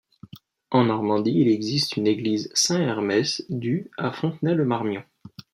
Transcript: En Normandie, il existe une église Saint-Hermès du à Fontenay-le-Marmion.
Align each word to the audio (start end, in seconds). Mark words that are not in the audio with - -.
En 0.71 0.83
Normandie, 0.85 1.41
il 1.41 1.47
existe 1.49 1.95
une 1.95 2.07
église 2.07 2.49
Saint-Hermès 2.55 3.45
du 3.49 3.91
à 3.99 4.11
Fontenay-le-Marmion. 4.11 5.03